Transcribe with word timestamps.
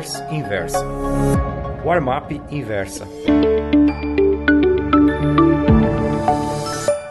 Newsletters 0.00 0.32
Inversa. 0.32 0.84
Warmap 1.84 2.32
Inversa. 2.50 3.06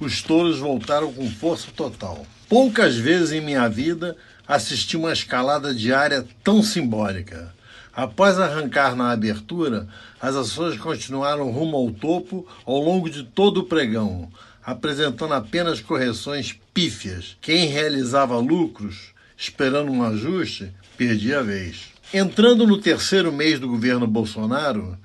os 0.00 0.22
touros 0.22 0.58
voltaram 0.58 1.12
com 1.12 1.30
força 1.30 1.68
total. 1.74 2.26
Poucas 2.48 2.96
vezes 2.96 3.32
em 3.32 3.40
minha 3.40 3.68
vida 3.68 4.16
assisti 4.46 4.96
uma 4.96 5.12
escalada 5.12 5.74
diária 5.74 6.26
tão 6.42 6.62
simbólica. 6.62 7.54
Após 7.94 8.38
arrancar 8.38 8.96
na 8.96 9.10
abertura, 9.10 9.86
as 10.20 10.34
ações 10.34 10.78
continuaram 10.78 11.50
rumo 11.50 11.76
ao 11.76 11.90
topo 11.90 12.46
ao 12.64 12.78
longo 12.78 13.10
de 13.10 13.22
todo 13.22 13.58
o 13.58 13.64
pregão, 13.64 14.30
apresentando 14.64 15.34
apenas 15.34 15.80
correções 15.80 16.58
pífias. 16.72 17.36
Quem 17.40 17.66
realizava 17.66 18.38
lucros, 18.38 19.12
esperando 19.36 19.92
um 19.92 20.02
ajuste, 20.02 20.72
perdia 20.96 21.40
a 21.40 21.42
vez. 21.42 21.92
Entrando 22.14 22.66
no 22.66 22.78
terceiro 22.78 23.30
mês 23.30 23.60
do 23.60 23.68
governo 23.68 24.06
Bolsonaro, 24.06 24.96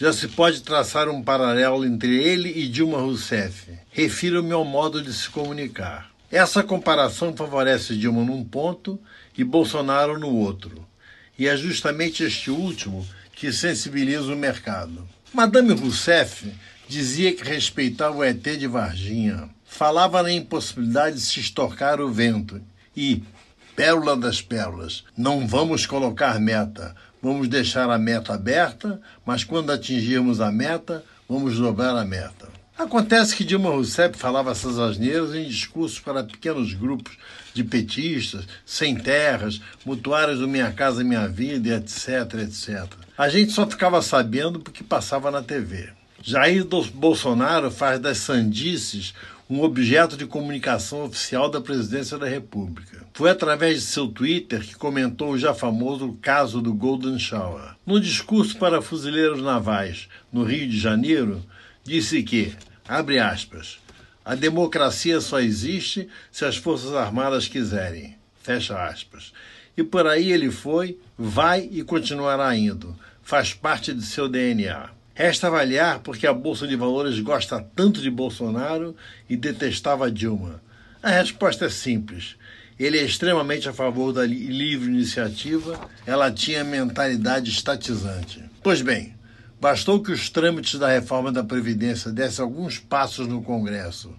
já 0.00 0.12
se 0.12 0.26
pode 0.26 0.62
traçar 0.62 1.08
um 1.08 1.22
paralelo 1.22 1.84
entre 1.84 2.20
ele 2.24 2.52
e 2.56 2.66
Dilma 2.66 2.98
Rousseff. 2.98 3.70
Refiro-me 3.92 4.52
ao 4.52 4.64
modo 4.64 5.00
de 5.00 5.12
se 5.12 5.30
comunicar. 5.30 6.10
Essa 6.28 6.62
comparação 6.62 7.36
favorece 7.36 7.96
Dilma 7.96 8.24
num 8.24 8.42
ponto 8.42 8.98
e 9.38 9.44
Bolsonaro 9.44 10.18
no 10.18 10.34
outro. 10.34 10.84
E 11.38 11.48
é 11.48 11.56
justamente 11.56 12.22
este 12.22 12.50
último 12.50 13.06
que 13.34 13.52
sensibiliza 13.52 14.32
o 14.32 14.36
mercado. 14.36 15.08
Madame 15.32 15.72
Rousseff 15.72 16.52
dizia 16.88 17.34
que 17.34 17.42
respeitava 17.42 18.18
o 18.18 18.24
ET 18.24 18.42
de 18.42 18.66
Varginha. 18.66 19.48
Falava 19.64 20.22
na 20.22 20.30
impossibilidade 20.30 21.16
de 21.16 21.22
se 21.22 21.40
estorcar 21.40 22.00
o 22.00 22.12
vento 22.12 22.60
e, 22.94 23.22
pérola 23.74 24.14
das 24.14 24.42
pérolas, 24.42 25.02
não 25.16 25.46
vamos 25.46 25.86
colocar 25.86 26.38
meta, 26.38 26.94
vamos 27.22 27.48
deixar 27.48 27.88
a 27.88 27.98
meta 27.98 28.34
aberta, 28.34 29.00
mas 29.24 29.42
quando 29.42 29.72
atingirmos 29.72 30.40
a 30.42 30.52
meta, 30.52 31.02
vamos 31.26 31.56
dobrar 31.56 31.96
a 31.96 32.04
meta. 32.04 32.51
Acontece 32.78 33.36
que 33.36 33.44
Dilma 33.44 33.70
Rousseff 33.70 34.18
falava 34.18 34.50
essas 34.50 34.78
asneiras 34.78 35.34
em 35.34 35.46
discursos 35.46 36.00
para 36.00 36.24
pequenos 36.24 36.72
grupos 36.72 37.16
de 37.52 37.62
petistas, 37.62 38.46
sem 38.64 38.96
terras, 38.96 39.60
mutuários 39.84 40.38
do 40.38 40.48
Minha 40.48 40.72
Casa 40.72 41.04
Minha 41.04 41.28
Vida, 41.28 41.76
etc, 41.76 42.34
etc. 42.42 42.86
A 43.16 43.28
gente 43.28 43.52
só 43.52 43.66
ficava 43.66 44.00
sabendo 44.00 44.58
porque 44.58 44.82
passava 44.82 45.30
na 45.30 45.42
TV. 45.42 45.90
Jair 46.22 46.64
Bolsonaro 46.94 47.70
faz 47.70 48.00
das 48.00 48.18
sandices 48.18 49.12
um 49.50 49.62
objeto 49.62 50.16
de 50.16 50.24
comunicação 50.24 51.04
oficial 51.04 51.50
da 51.50 51.60
presidência 51.60 52.16
da 52.16 52.26
República. 52.26 53.04
Foi 53.12 53.28
através 53.28 53.80
de 53.80 53.86
seu 53.86 54.08
Twitter 54.08 54.60
que 54.60 54.76
comentou 54.76 55.32
o 55.32 55.38
já 55.38 55.52
famoso 55.52 56.16
caso 56.22 56.62
do 56.62 56.72
Golden 56.72 57.18
Shower. 57.18 57.74
No 57.84 58.00
discurso 58.00 58.56
para 58.56 58.80
fuzileiros 58.80 59.42
navais 59.42 60.08
no 60.32 60.42
Rio 60.42 60.66
de 60.66 60.78
Janeiro, 60.78 61.44
disse 61.84 62.22
que, 62.22 62.54
abre 62.86 63.18
aspas, 63.18 63.78
a 64.24 64.34
democracia 64.34 65.20
só 65.20 65.40
existe 65.40 66.08
se 66.30 66.44
as 66.44 66.56
Forças 66.56 66.94
Armadas 66.94 67.48
quiserem. 67.48 68.16
Fecha 68.40 68.80
aspas. 68.84 69.32
E 69.76 69.82
por 69.82 70.06
aí 70.06 70.30
ele 70.30 70.50
foi, 70.50 70.98
vai 71.16 71.68
e 71.70 71.82
continuará 71.82 72.54
indo. 72.56 72.96
Faz 73.22 73.54
parte 73.54 73.92
de 73.92 74.02
seu 74.02 74.28
DNA. 74.28 74.90
Resta 75.14 75.48
avaliar 75.48 76.00
porque 76.00 76.26
a 76.26 76.32
Bolsa 76.32 76.66
de 76.66 76.76
Valores 76.76 77.18
gosta 77.20 77.64
tanto 77.74 78.00
de 78.00 78.10
Bolsonaro 78.10 78.96
e 79.28 79.36
detestava 79.36 80.10
Dilma. 80.10 80.62
A 81.02 81.10
resposta 81.10 81.66
é 81.66 81.68
simples. 81.68 82.36
Ele 82.78 82.98
é 82.98 83.02
extremamente 83.02 83.68
a 83.68 83.72
favor 83.72 84.12
da 84.12 84.24
livre 84.24 84.90
iniciativa, 84.90 85.88
ela 86.06 86.30
tinha 86.30 86.64
mentalidade 86.64 87.50
estatizante. 87.50 88.42
Pois 88.62 88.80
bem, 88.80 89.14
bastou 89.62 90.02
que 90.02 90.10
os 90.10 90.28
trâmites 90.28 90.76
da 90.76 90.88
reforma 90.88 91.30
da 91.30 91.44
Previdência 91.44 92.10
dessem 92.10 92.42
alguns 92.42 92.80
passos 92.80 93.28
no 93.28 93.44
Congresso 93.44 94.12